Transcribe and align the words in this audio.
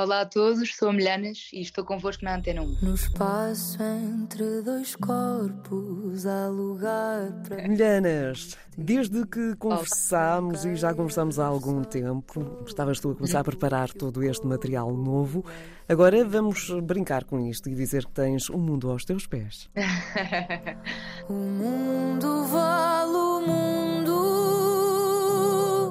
Olá 0.00 0.22
a 0.22 0.24
todos, 0.24 0.74
sou 0.76 0.88
a 0.88 0.92
Milhanas 0.94 1.50
e 1.52 1.60
estou 1.60 1.84
convosco 1.84 2.24
na 2.24 2.36
Antena 2.36 2.62
1. 2.62 2.76
No 2.80 2.94
espaço 2.94 3.76
entre 3.82 4.62
dois 4.62 4.96
corpos 4.96 6.24
há 6.24 6.48
lugar 6.48 7.30
para. 7.46 7.68
Milhanas, 7.68 8.56
desde 8.78 9.26
que 9.26 9.54
conversámos 9.56 10.64
e 10.64 10.74
já 10.74 10.94
conversamos 10.94 11.38
há 11.38 11.44
algum 11.44 11.84
tempo, 11.84 12.64
estavas 12.66 12.98
tu 12.98 13.10
a 13.10 13.14
começar 13.14 13.40
a 13.40 13.44
preparar 13.44 13.90
todo 13.90 14.22
este 14.22 14.46
material 14.46 14.90
novo. 14.90 15.44
Agora 15.86 16.24
vamos 16.24 16.70
brincar 16.82 17.24
com 17.24 17.38
isto 17.38 17.68
e 17.68 17.74
dizer 17.74 18.06
que 18.06 18.12
tens 18.12 18.48
o 18.48 18.54
um 18.54 18.58
mundo 18.58 18.90
aos 18.90 19.04
teus 19.04 19.26
pés. 19.26 19.68
o 21.28 21.34
mundo 21.34 22.46
vale 22.46 22.89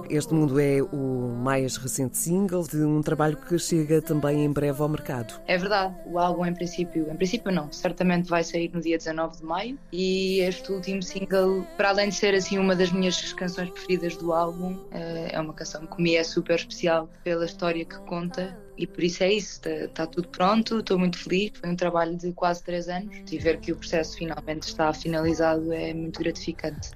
Este 0.10 0.34
Mundo 0.34 0.60
é 0.60 0.82
o 0.82 1.36
mais 1.38 1.78
recente 1.78 2.18
single 2.18 2.68
de 2.68 2.78
um 2.78 3.00
trabalho 3.00 3.38
que 3.38 3.60
chega 3.60 4.02
também 4.02 4.44
em 4.44 4.52
breve 4.52 4.82
ao 4.82 4.90
mercado. 4.90 5.40
É 5.46 5.56
verdade, 5.56 5.94
o 6.08 6.18
álbum 6.18 6.44
em 6.48 6.54
princípio, 6.54 7.08
em 7.12 7.16
princípio 7.16 7.52
não, 7.52 7.72
certamente 7.72 8.28
vai 8.28 8.44
sair 8.44 8.72
no 8.74 8.82
dia 8.82 8.98
19 8.98 9.38
de 9.38 9.44
maio 9.44 9.80
e 9.92 10.40
este 10.40 10.72
último 10.72 11.04
single, 11.04 11.64
para 11.78 11.90
além 11.90 12.10
de 12.10 12.16
ser 12.16 12.34
assim 12.34 12.58
uma 12.58 12.76
das 12.76 12.92
minhas 12.92 13.34
canções 13.34 13.70
preferidas 13.70 14.18
do 14.18 14.34
álbum, 14.34 14.80
eh, 14.92 15.30
é 15.32 15.40
uma 15.40 15.54
canção 15.54 15.86
que 15.86 16.02
me 16.02 16.16
é 16.16 16.24
super 16.24 16.56
especial 16.56 17.08
pela 17.24 17.46
história 17.46 17.86
que 17.86 18.00
conta 18.00 18.58
e 18.80 18.88
por 18.88 19.04
isso 19.04 19.22
é 19.24 19.34
isso, 19.34 19.56
está, 19.56 19.70
está 19.70 20.08
tudo 20.08 20.30
pronto, 20.30 20.80
estou 20.80 20.98
muito 20.98 21.18
feliz. 21.18 21.52
Foi 21.54 21.70
um 21.70 21.76
trabalho 21.76 22.16
de 22.16 22.32
quase 22.32 22.64
três 22.64 22.88
anos 22.88 23.14
e 23.30 23.38
ver 23.38 23.60
que 23.60 23.74
o 23.74 23.76
processo 23.76 24.18
finalmente 24.18 24.64
está 24.64 24.94
finalizado 24.94 25.74
é 25.74 25.94
muito 25.94 26.18
gratificante. 26.18 26.92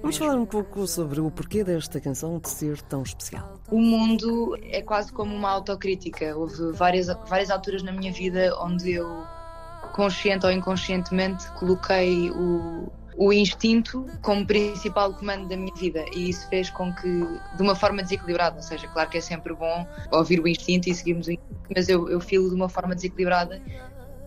Vamos 0.00 0.16
falar 0.16 0.36
um 0.36 0.46
pouco 0.46 0.86
sobre 0.86 1.20
o 1.20 1.30
porquê 1.30 1.64
desta 1.64 2.00
canção 2.00 2.38
de 2.38 2.48
ser 2.48 2.80
tão 2.82 3.02
especial. 3.02 3.60
O 3.70 3.80
mundo 3.80 4.56
é 4.62 4.80
quase 4.80 5.12
como 5.12 5.34
uma 5.34 5.50
autocrítica. 5.50 6.36
Houve 6.36 6.72
várias, 6.72 7.08
várias 7.28 7.50
alturas 7.50 7.82
na 7.82 7.92
minha 7.92 8.12
vida 8.12 8.56
onde 8.60 8.92
eu, 8.92 9.24
consciente 9.94 10.46
ou 10.46 10.52
inconscientemente, 10.52 11.50
coloquei 11.52 12.30
o, 12.30 12.90
o 13.16 13.32
instinto 13.32 14.06
como 14.22 14.46
principal 14.46 15.12
comando 15.12 15.48
da 15.48 15.56
minha 15.56 15.74
vida 15.74 16.04
e 16.14 16.30
isso 16.30 16.48
fez 16.48 16.70
com 16.70 16.94
que, 16.94 17.08
de 17.56 17.62
uma 17.62 17.74
forma 17.74 18.00
desequilibrada, 18.00 18.56
ou 18.56 18.62
seja, 18.62 18.86
claro 18.88 19.10
que 19.10 19.18
é 19.18 19.20
sempre 19.20 19.52
bom 19.52 19.86
ouvir 20.12 20.38
o 20.40 20.46
instinto 20.46 20.88
e 20.88 20.94
seguirmos 20.94 21.26
o 21.26 21.32
instinto, 21.32 21.60
mas 21.74 21.88
eu, 21.88 22.08
eu 22.08 22.20
filo 22.20 22.48
de 22.48 22.54
uma 22.54 22.68
forma 22.68 22.94
desequilibrada 22.94 23.60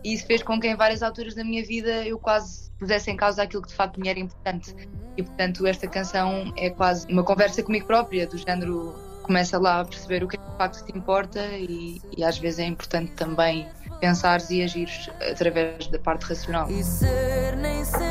e 0.04 0.14
isso 0.14 0.26
fez 0.26 0.44
com 0.44 0.60
que 0.60 0.68
em 0.68 0.76
várias 0.76 1.04
alturas 1.04 1.36
da 1.36 1.44
minha 1.44 1.64
vida 1.64 2.06
eu 2.06 2.18
quase 2.18 2.72
pusesse 2.80 3.12
em 3.12 3.16
causa 3.16 3.44
aquilo 3.44 3.62
que 3.62 3.70
de 3.70 3.76
facto 3.76 4.00
me 4.00 4.10
era 4.10 4.20
importante 4.20 4.76
e 5.18 5.24
portanto 5.24 5.66
esta 5.68 5.88
canção 5.88 6.52
é 6.58 6.70
quase 6.70 7.06
uma 7.12 7.24
conversa 7.24 7.62
comigo 7.62 7.86
própria, 7.86 8.26
do 8.26 8.38
género 8.38 8.96
começa 9.24 9.58
lá 9.60 9.82
a 9.82 9.86
perceber 9.86 10.24
o 10.24 10.28
que 10.28 10.38
é 10.38 10.40
de 10.40 10.58
facto 10.58 10.86
te 10.86 10.98
importa 10.98 11.40
e, 11.54 12.02
e 12.18 12.24
às 12.24 12.38
vezes 12.38 12.60
é 12.60 12.66
importante 12.66 13.12
também 13.14 13.68
pensares 14.00 14.50
e 14.50 14.64
agires 14.64 15.10
através 15.32 15.88
da 15.88 16.00
parte 16.00 16.24
racional. 16.24 16.70
E 16.70 16.84
ser 16.84 17.56
nem 17.58 17.86
sempre 17.86 18.11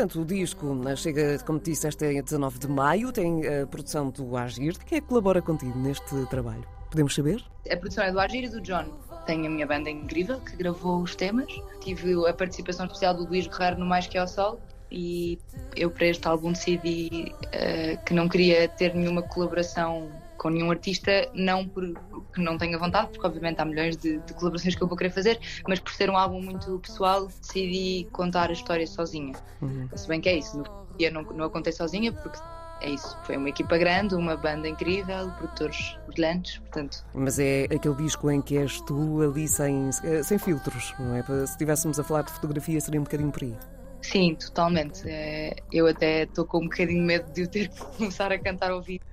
Entretanto, 0.00 0.22
o 0.22 0.24
disco 0.24 0.96
chega, 0.96 1.38
como 1.44 1.60
disse, 1.60 1.86
é 1.86 2.22
19 2.22 2.58
de 2.58 2.68
maio, 2.68 3.12
tem 3.12 3.46
a 3.46 3.66
produção 3.66 4.08
do 4.08 4.34
Agir. 4.34 4.78
Quem 4.78 4.96
é 4.96 5.00
que 5.02 5.06
colabora 5.06 5.42
contigo 5.42 5.78
neste 5.78 6.24
trabalho? 6.30 6.64
Podemos 6.90 7.14
saber? 7.14 7.44
A 7.70 7.76
produção 7.76 8.04
é 8.04 8.10
do 8.10 8.18
Agir 8.18 8.44
e 8.44 8.48
do 8.48 8.62
John. 8.62 8.86
Tenho 9.26 9.44
a 9.44 9.50
minha 9.50 9.66
banda 9.66 9.90
incrível 9.90 10.40
que 10.40 10.56
gravou 10.56 11.02
os 11.02 11.14
temas. 11.14 11.52
Tive 11.82 12.14
a 12.26 12.32
participação 12.32 12.86
especial 12.86 13.12
do 13.12 13.26
Luís 13.26 13.46
Guerreiro 13.46 13.78
no 13.78 13.84
Mais 13.84 14.06
Que 14.06 14.16
ao 14.16 14.26
Sol 14.26 14.58
e 14.90 15.38
eu 15.76 15.90
para 15.90 16.06
este 16.06 16.26
álbum 16.26 16.52
decidi 16.52 17.34
uh, 17.44 18.02
que 18.06 18.14
não 18.14 18.26
queria 18.26 18.68
ter 18.68 18.94
nenhuma 18.94 19.20
colaboração 19.20 20.10
com 20.40 20.48
nenhum 20.48 20.70
artista, 20.70 21.30
não 21.34 21.68
porque 21.68 22.00
não 22.38 22.56
tenha 22.56 22.78
vontade, 22.78 23.08
porque 23.08 23.26
obviamente 23.26 23.60
há 23.60 23.64
milhões 23.66 23.94
de, 23.94 24.18
de, 24.20 24.32
colaborações 24.32 24.74
que 24.74 24.82
eu 24.82 24.88
vou 24.88 24.96
querer 24.96 25.10
fazer, 25.10 25.38
mas 25.68 25.78
por 25.78 25.92
ser 25.92 26.08
um 26.08 26.16
álbum 26.16 26.40
muito 26.40 26.78
pessoal, 26.78 27.26
decidi 27.26 28.08
contar 28.10 28.48
a 28.48 28.54
história 28.54 28.86
sozinha. 28.86 29.34
Uhum. 29.60 29.86
Se 29.94 30.08
bem 30.08 30.18
que 30.18 30.30
é 30.30 30.38
isso, 30.38 30.56
no 30.56 30.96
dia 30.96 31.10
não, 31.10 31.22
não 31.24 31.44
a 31.44 31.50
contei 31.50 31.74
sozinha, 31.74 32.10
porque 32.10 32.38
é 32.80 32.88
isso, 32.88 33.18
foi 33.24 33.36
uma 33.36 33.50
equipa 33.50 33.76
grande, 33.76 34.14
uma 34.14 34.34
banda 34.34 34.66
incrível, 34.66 35.30
produtores 35.32 35.98
brilhantes, 36.06 36.56
portanto. 36.56 37.04
Mas 37.12 37.38
é 37.38 37.64
aquele 37.64 37.96
disco 37.96 38.30
em 38.30 38.40
que 38.40 38.56
és 38.56 38.80
tu 38.80 39.20
ali 39.20 39.46
sem, 39.46 39.90
sem 40.24 40.38
filtros, 40.38 40.94
não 40.98 41.16
é? 41.16 41.22
Se 41.22 41.52
estivéssemos 41.52 42.00
a 42.00 42.04
falar 42.04 42.22
de 42.22 42.32
fotografia, 42.32 42.80
seria 42.80 42.98
um 42.98 43.04
bocadinho 43.04 43.30
por 43.30 43.42
aí. 43.42 43.54
Sim, 44.00 44.34
totalmente. 44.36 45.02
É, 45.06 45.54
eu 45.70 45.86
até 45.86 46.22
estou 46.22 46.46
com 46.46 46.60
um 46.60 46.68
bocadinho 46.68 47.04
medo 47.04 47.30
de 47.30 47.42
eu 47.42 47.46
ter 47.46 47.68
que 47.68 47.84
começar 47.98 48.32
a 48.32 48.38
cantar 48.38 48.70
ao 48.70 48.80
vivo 48.80 49.04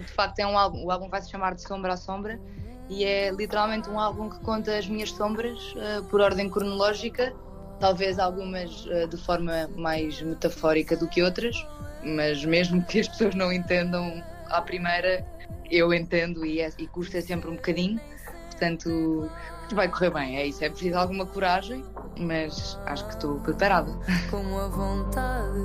porque 0.00 0.10
de 0.10 0.16
facto 0.16 0.38
é 0.38 0.46
um 0.46 0.56
álbum, 0.58 0.84
o 0.84 0.90
álbum 0.90 1.08
vai 1.08 1.20
se 1.20 1.30
chamar 1.30 1.54
de 1.54 1.62
Sombra 1.62 1.94
a 1.94 1.96
Sombra 1.96 2.40
e 2.88 3.04
é 3.04 3.30
literalmente 3.30 3.88
um 3.90 3.98
álbum 3.98 4.28
que 4.28 4.38
conta 4.40 4.76
as 4.76 4.86
minhas 4.88 5.10
sombras 5.10 5.58
uh, 5.74 6.04
por 6.04 6.20
ordem 6.20 6.48
cronológica, 6.48 7.34
talvez 7.80 8.18
algumas 8.18 8.86
uh, 8.86 9.08
de 9.08 9.16
forma 9.16 9.68
mais 9.76 10.20
metafórica 10.22 10.96
do 10.96 11.08
que 11.08 11.22
outras, 11.22 11.56
mas 12.04 12.44
mesmo 12.44 12.84
que 12.84 13.00
as 13.00 13.08
pessoas 13.08 13.34
não 13.34 13.52
entendam 13.52 14.22
à 14.48 14.60
primeira, 14.62 15.26
eu 15.70 15.92
entendo 15.92 16.46
e, 16.46 16.60
é, 16.60 16.70
e 16.78 16.86
custa 16.86 17.20
sempre 17.20 17.50
um 17.50 17.56
bocadinho, 17.56 18.00
portanto 18.50 19.28
vai 19.74 19.88
correr 19.88 20.10
bem, 20.10 20.36
é 20.36 20.46
isso, 20.46 20.64
é 20.64 20.70
preciso 20.70 20.96
alguma 20.96 21.26
coragem, 21.26 21.84
mas 22.18 22.78
acho 22.86 23.04
que 23.06 23.14
estou 23.14 23.40
preparada. 23.40 23.92
Com 24.30 24.58
a 24.58 24.68
vontade 24.68 25.58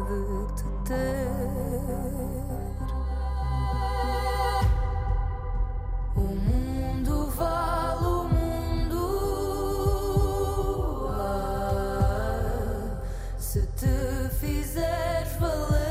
fizeres 14.40 15.34
valer 15.40 15.82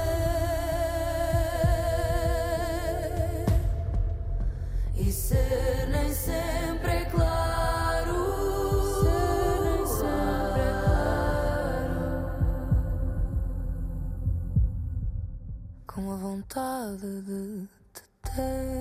e 4.96 5.12
ser 5.12 5.88
nem 5.88 6.12
sempre 6.12 6.90
é 6.90 7.04
claro. 7.06 8.16
Ser 9.02 9.60
nem 9.64 9.86
sempre 9.86 10.60
é 10.60 10.72
claro. 10.84 12.00
Com 15.86 16.12
a 16.12 16.16
vontade 16.16 17.22
de 17.22 17.68
te 17.92 18.02
ter. 18.22 18.79